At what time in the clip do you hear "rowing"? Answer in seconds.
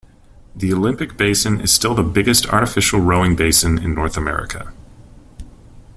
3.01-3.35